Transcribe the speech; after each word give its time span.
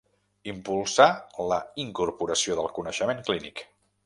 Impulsar 0.53 1.07
la 1.51 1.59
incorporació 1.85 2.59
del 2.61 2.73
coneixement 2.79 3.23
clínic. 3.31 3.65